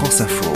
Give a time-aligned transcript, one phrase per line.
[0.00, 0.50] France Info.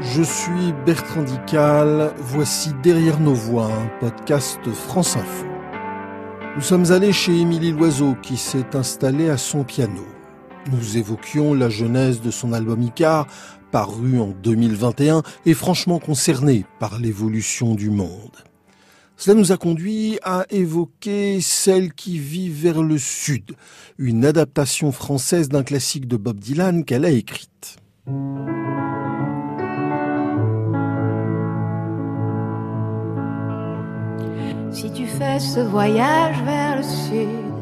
[0.00, 5.44] Je suis Bertrand Dical, voici Derrière nos voix, un podcast France Info.
[6.54, 10.06] Nous sommes allés chez Émilie Loiseau qui s'est installée à son piano.
[10.72, 13.26] Nous évoquions la genèse de son album Icar,
[13.70, 18.32] paru en 2021 et franchement concerné par l'évolution du monde.
[19.16, 23.52] Cela nous a conduit à évoquer Celle qui vit vers le sud,
[23.98, 27.76] une adaptation française d'un classique de Bob Dylan qu'elle a écrite.
[34.72, 37.54] Si tu fais ce voyage vers le sud,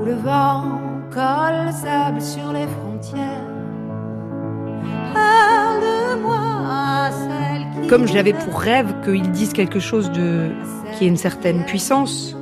[0.00, 0.85] où le vent
[1.16, 3.48] colle le sable sur les frontières,
[5.14, 10.50] parle-moi celle qui Comme j'avais pour rêve qu'ils disent quelque chose de
[10.92, 12.36] qui ait une certaine puissance,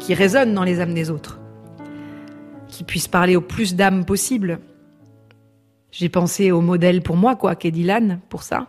[0.00, 1.38] qui résonne dans les âmes des autres,
[2.66, 4.58] qui puisse parler au plus d'âmes possible.
[5.92, 8.66] J'ai pensé au modèle pour moi, quoi, qu'est Dylan, pour ça.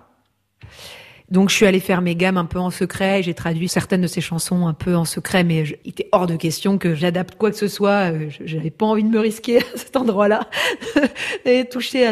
[1.29, 3.21] Donc je suis allée faire mes gammes un peu en secret.
[3.21, 6.37] J'ai traduit certaines de ses chansons un peu en secret, mais il était hors de
[6.37, 8.11] question que j'adapte quoi que ce soit.
[8.13, 10.47] Euh, J'avais pas envie de me risquer à cet endroit-là
[11.45, 12.09] et toucher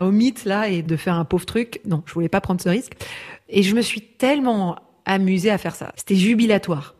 [0.00, 1.80] au mythe là et de faire un pauvre truc.
[1.86, 2.94] Non, je voulais pas prendre ce risque.
[3.48, 5.92] Et je me suis tellement amusée à faire ça.
[5.96, 6.96] C'était jubilatoire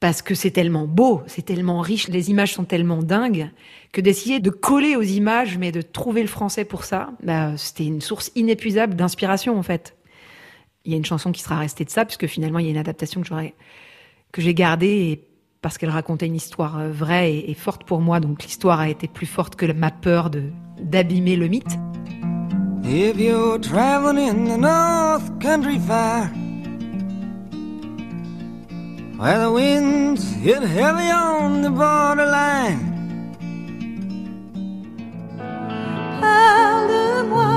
[0.00, 3.50] parce que c'est tellement beau, c'est tellement riche, les images sont tellement dingues
[3.92, 7.84] que d'essayer de coller aux images, mais de trouver le français pour ça, bah, c'était
[7.84, 9.94] une source inépuisable d'inspiration en fait.
[10.84, 12.70] Il y a une chanson qui sera restée de ça, puisque finalement il y a
[12.70, 13.54] une adaptation que j'aurais
[14.32, 15.26] que j'ai gardée et
[15.60, 19.08] parce qu'elle racontait une histoire euh, vraie et, forte pour moi, donc l'histoire a été
[19.08, 20.44] plus forte que ma peur de
[20.80, 21.78] d'abîmer le mythe.
[22.84, 26.30] If you're traveling in the North Country Fire,
[29.18, 32.90] where the winds hit heavy on the borderline,
[36.20, 37.50] Parle-moi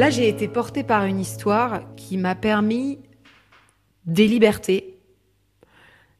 [0.00, 3.00] Là, j'ai été portée par une histoire qui m'a permis
[4.06, 4.96] des libertés.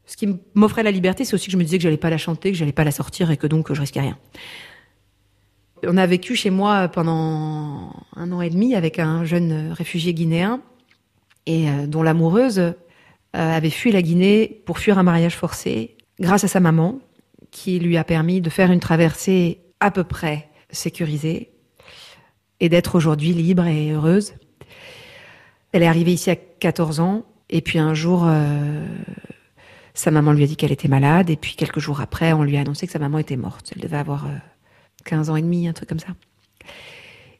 [0.05, 2.19] Ce qui m'offrait la liberté, c'est aussi que je me disais que j'allais pas la
[2.19, 4.19] chanter, que j'allais pas la sortir et que donc je risquais rien.
[5.81, 10.61] On a vécu chez moi pendant un an et demi avec un jeune réfugié guinéen
[11.47, 12.73] et euh, dont l'amoureuse euh,
[13.33, 16.99] avait fui la Guinée pour fuir un mariage forcé grâce à sa maman
[17.49, 21.51] qui lui a permis de faire une traversée à peu près sécurisée
[22.61, 24.35] et d'être aujourd'hui libre et heureuse.
[25.73, 28.85] Elle est arrivée ici à 14 ans et puis un jour, euh,
[29.93, 32.55] sa maman lui a dit qu'elle était malade et puis quelques jours après, on lui
[32.55, 33.73] a annoncé que sa maman était morte.
[33.75, 34.37] Elle devait avoir euh,
[35.05, 36.13] 15 ans et demi, un truc comme ça.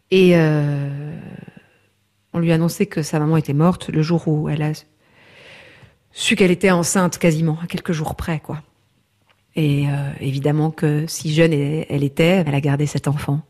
[0.10, 1.16] Et euh,
[2.34, 4.72] on lui a annoncé que sa maman était morte le jour où elle a
[6.12, 8.62] su qu'elle était enceinte quasiment, à quelques jours près, quoi.
[9.56, 13.42] Et euh, évidemment que si jeune elle était, elle a gardé cet enfant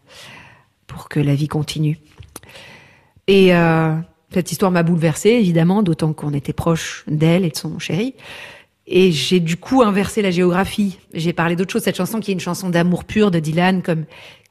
[0.91, 1.99] pour que la vie continue.
[3.27, 3.95] Et euh,
[4.33, 8.15] cette histoire m'a bouleversée, évidemment, d'autant qu'on était proche d'elle et de son chéri.
[8.87, 10.99] Et j'ai du coup inversé la géographie.
[11.13, 11.83] J'ai parlé d'autre chose.
[11.83, 14.03] Cette chanson qui est une chanson d'amour pur de Dylan, comme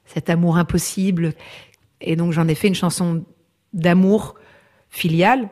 [0.07, 1.35] cet amour impossible.
[2.01, 3.23] Et donc j'en ai fait une chanson
[3.75, 4.35] d'amour
[4.89, 5.51] filial,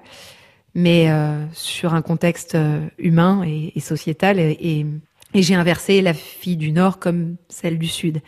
[0.74, 4.38] mais euh, sur un contexte euh, humain et, sociétal.
[4.40, 4.86] Et,
[5.34, 8.22] j'ai inversé la fille du Nord comme celle du Sud.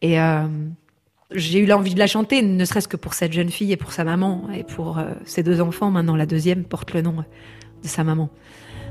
[0.00, 0.18] Et
[1.34, 3.92] j'ai eu l'envie de la chanter, ne serait-ce que pour cette jeune fille et pour
[3.92, 5.90] sa maman et pour euh, ses deux enfants.
[5.90, 7.24] Maintenant, la deuxième porte le nom
[7.82, 8.30] de sa maman,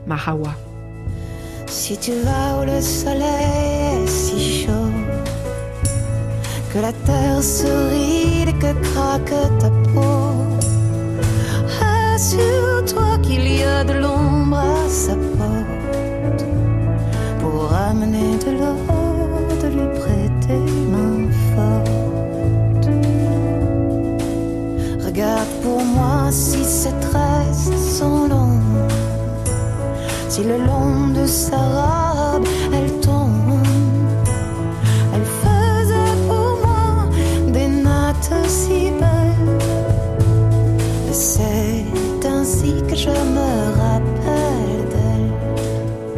[0.08, 0.56] Mahawa.
[1.68, 4.92] Si tu vas où le soleil est si chaud,
[6.74, 10.34] que la terre sourit et que craque ta peau,
[12.14, 16.46] assure-toi qu'il y a de l'ombre à sa porte
[17.40, 18.51] pour amener de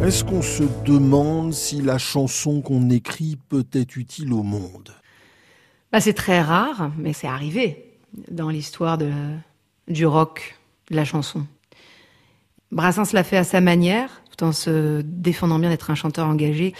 [0.04, 4.90] Est-ce qu'on se demande si la chanson qu'on écrit peut être utile au monde?
[5.90, 7.86] Bah, c'est très rare, mais c'est arrivé
[8.30, 8.98] dans l'histoire
[9.88, 10.56] du rock,
[10.90, 11.46] de la chanson.
[12.70, 16.74] Brassens l'a fait à sa manière, tout en se défendant bien d'être un chanteur engagé.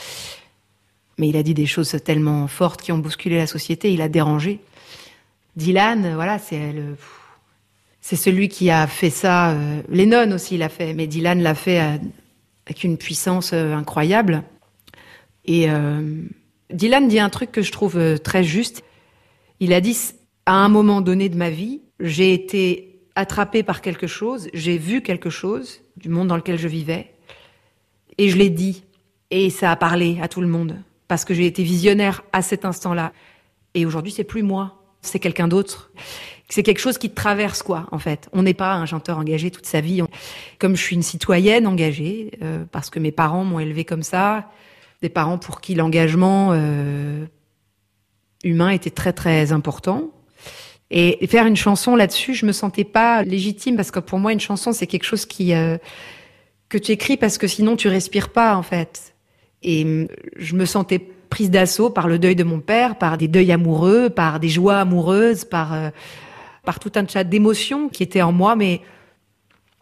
[1.17, 4.11] Mais il a dit des choses tellement fortes qui ont bousculé la société, il a
[4.11, 4.61] dérangé.
[5.57, 6.97] Dylan, voilà, c'est le,
[8.03, 9.53] c'est celui qui a fait ça.
[9.53, 11.99] Euh, Lennon aussi l'a fait, mais Dylan l'a fait à-
[12.67, 14.43] avec une puissance euh, incroyable.
[15.45, 16.23] Et euh,
[16.71, 18.83] Dylan dit un truc que je trouve euh, très juste.
[19.61, 19.97] Il a dit
[20.47, 25.03] à un moment donné de ma vie, j'ai été attrapé par quelque chose, j'ai vu
[25.03, 27.15] quelque chose du monde dans lequel je vivais,
[28.19, 28.85] et je l'ai dit.
[29.31, 30.77] Et ça a parlé à tout le monde
[31.09, 33.13] parce que j'ai été visionnaire à cet instant-là.
[33.75, 35.91] Et aujourd'hui, c'est plus moi, c'est quelqu'un d'autre.
[36.49, 38.29] C'est quelque chose qui te traverse, quoi, en fait.
[38.33, 40.03] On n'est pas un chanteur engagé toute sa vie.
[40.59, 44.51] Comme je suis une citoyenne engagée, euh, parce que mes parents m'ont élevé comme ça,
[45.03, 47.25] des parents pour qui l'engagement euh,
[48.43, 50.11] humain était très très important.
[50.91, 54.41] Et faire une chanson là-dessus, je me sentais pas légitime parce que pour moi, une
[54.41, 55.79] chanson, c'est quelque chose qui euh,
[56.69, 59.15] que tu écris parce que sinon tu respires pas en fait.
[59.63, 61.01] Et je me sentais
[61.35, 64.79] prise d'assaut par le deuil de mon père, par des deuils amoureux, par des joies
[64.79, 65.91] amoureuses, par euh,
[66.65, 68.83] par tout un tas d'émotions qui étaient en moi, mais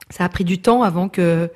[0.08, 1.50] ça a pris du temps avant que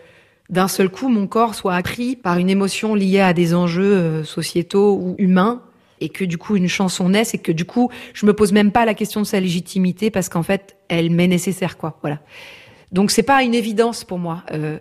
[0.51, 4.23] d'un seul coup mon corps soit pris par une émotion liée à des enjeux euh,
[4.23, 5.63] sociétaux ou humains.
[6.03, 8.73] Et que du coup une chanson naisse et que du coup je me pose même
[8.73, 11.99] pas la question de sa légitimité parce qu'en fait elle m'est nécessaire quoi.
[12.03, 12.19] Voilà.
[12.93, 14.45] Donc c'est pas une évidence pour moi.
[14.53, 14.79] Euh,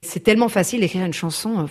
[0.00, 1.68] c'est tellement facile d'écrire une chanson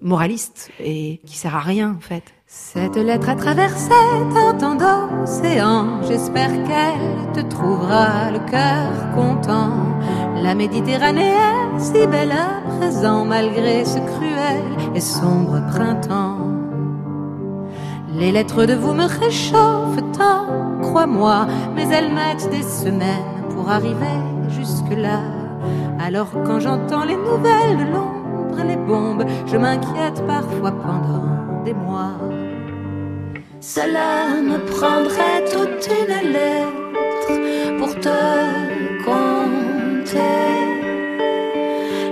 [0.00, 3.90] moraliste et qui sert à rien en fait Cette lettre a traversé
[4.36, 6.02] un temps d'océan.
[6.02, 9.72] J'espère qu'elle te trouvera le cœur content.
[10.42, 14.62] La Méditerranée est si belle à présent, malgré ce cruel
[14.94, 16.48] et sombre printemps.
[18.14, 24.20] Les lettres de vous me réchauffent tant, crois-moi, mais elles mettent des semaines pour arriver
[24.48, 25.20] jusque-là.
[25.98, 28.21] Alors quand j'entends les nouvelles de l'ombre
[28.60, 32.18] les bombes, je m'inquiète parfois pendant des mois.
[33.60, 40.18] Cela me prendrait toute une lettre pour te compter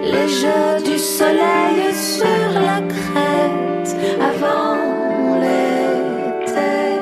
[0.05, 4.77] les jeux du soleil sur la crête avant
[5.41, 7.01] l'été.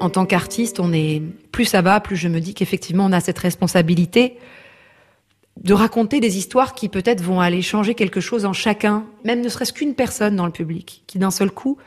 [0.00, 3.20] en tant qu'artiste, on est plus ça va, plus je me dis qu'effectivement on a
[3.20, 4.36] cette responsabilité
[5.62, 9.48] de raconter des histoires qui peut-être vont aller changer quelque chose en chacun, même ne
[9.48, 11.78] serait-ce qu'une personne dans le public, qui d'un seul coup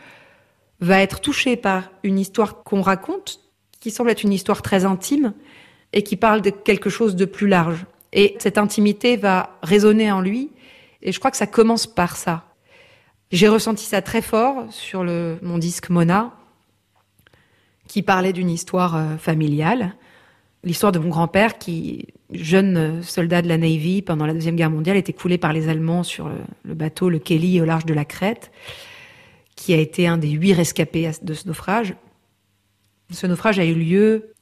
[0.79, 3.41] va être touchée par une histoire qu'on raconte,
[3.79, 5.33] qui semble être une histoire très intime
[5.93, 7.85] et qui parle de quelque chose de plus large.
[8.13, 10.51] Et cette intimité va résonner en lui,
[11.01, 12.45] et je crois que ça commence par ça.
[13.31, 16.33] J'ai ressenti ça très fort sur le, mon disque Mona,
[17.87, 19.95] qui parlait d'une histoire euh, familiale,
[20.63, 24.69] l'histoire de mon grand-père qui, jeune euh, soldat de la Navy pendant la Deuxième Guerre
[24.69, 27.93] mondiale, est écoulé par les Allemands sur le, le bateau le Kelly au large de
[27.93, 28.51] la Crète,
[29.55, 31.95] qui a été un des huit rescapés de ce naufrage.
[33.11, 34.33] Ce naufrage a eu lieu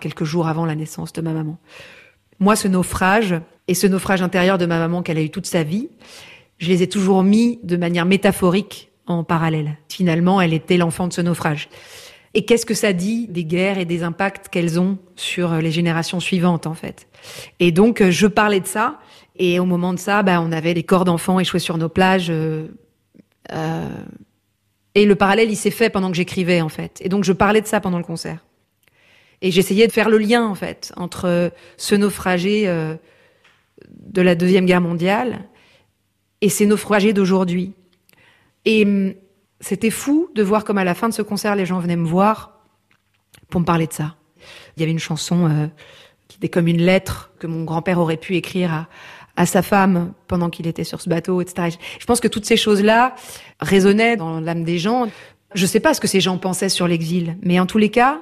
[0.00, 1.58] quelques jours avant la naissance de ma maman.
[2.40, 3.34] Moi, ce naufrage
[3.68, 5.88] et ce naufrage intérieur de ma maman qu'elle a eu toute sa vie,
[6.58, 9.76] je les ai toujours mis de manière métaphorique en parallèle.
[9.88, 11.68] Finalement, elle était l'enfant de ce naufrage.
[12.34, 16.18] Et qu'est-ce que ça dit des guerres et des impacts qu'elles ont sur les générations
[16.18, 17.06] suivantes, en fait?
[17.60, 18.98] Et donc, euh, je parlais de ça.
[19.36, 22.30] Et au moment de ça, bah, on avait des corps d'enfants échoués sur nos plages.
[22.30, 22.66] euh,
[23.52, 23.88] euh,
[24.96, 27.00] et le parallèle, il s'est fait pendant que j'écrivais, en fait.
[27.00, 28.44] Et donc, je parlais de ça pendant le concert.
[29.42, 32.66] Et j'essayais de faire le lien, en fait, entre ce naufragé
[33.90, 35.40] de la Deuxième Guerre mondiale
[36.40, 37.72] et ces naufragés d'aujourd'hui.
[38.64, 39.14] Et hum,
[39.64, 42.06] c'était fou de voir comme à la fin de ce concert, les gens venaient me
[42.06, 42.60] voir
[43.48, 44.14] pour me parler de ça.
[44.76, 45.66] Il y avait une chanson euh,
[46.28, 48.88] qui était comme une lettre que mon grand-père aurait pu écrire à,
[49.36, 51.78] à sa femme pendant qu'il était sur ce bateau, etc.
[51.98, 53.14] Je pense que toutes ces choses-là
[53.58, 55.08] résonnaient dans l'âme des gens.
[55.54, 58.20] Je sais pas ce que ces gens pensaient sur l'exil, mais en tous les cas,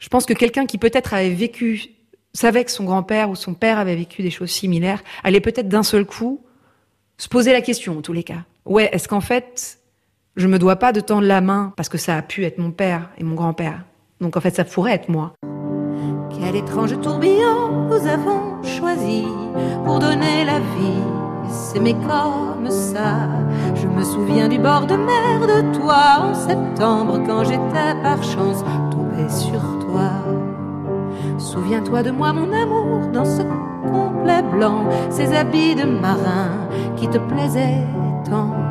[0.00, 1.94] je pense que quelqu'un qui peut-être avait vécu,
[2.34, 5.82] savait que son grand-père ou son père avait vécu des choses similaires, allait peut-être d'un
[5.82, 6.44] seul coup
[7.16, 8.44] se poser la question, en tous les cas.
[8.66, 9.78] Ouais, est-ce qu'en fait,
[10.36, 12.70] je me dois pas de tendre la main parce que ça a pu être mon
[12.70, 13.84] père et mon grand-père.
[14.20, 15.32] Donc en fait, ça pourrait être moi.
[16.30, 19.26] Quel étrange tourbillon nous avons choisi
[19.84, 21.02] pour donner la vie.
[21.50, 23.28] S'aimer comme ça.
[23.74, 28.64] Je me souviens du bord de mer de toi en septembre quand j'étais par chance
[28.90, 30.10] tombé sur toi.
[31.38, 33.42] Souviens-toi de moi, mon amour, dans ce
[33.90, 37.86] complet blanc, ces habits de marin qui te plaisaient
[38.24, 38.61] tant.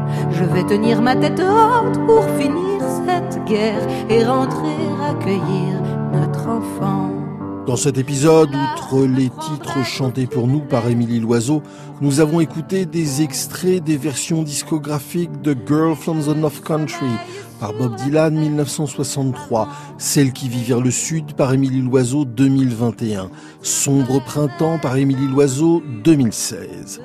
[0.42, 4.76] Je vais tenir ma tête haute pour finir cette guerre et rentrer
[5.08, 5.80] accueillir
[6.12, 7.12] notre enfant.
[7.68, 11.62] Dans cet épisode, outre les titres chantés pour nous par Émilie Loiseau,
[12.02, 17.12] nous avons écouté des extraits des versions discographiques de Girl from the North Country
[17.60, 19.70] par Bob Dylan 1963,
[20.00, 23.30] Celle qui vit vers le sud par Émilie Loiseau 2021,
[23.62, 27.00] Sombre printemps par Émilie Loiseau 2016.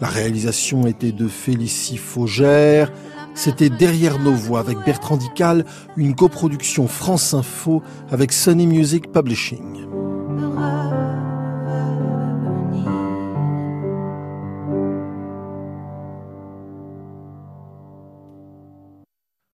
[0.00, 2.90] La réalisation était de Félicie Faugère,
[3.34, 5.64] c'était Derrière nos voix avec Bertrand Dical,
[5.96, 9.91] une coproduction France Info avec Sony Music Publishing.